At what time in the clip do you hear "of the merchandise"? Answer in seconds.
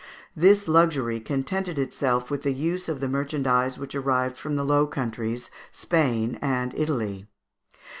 2.89-3.77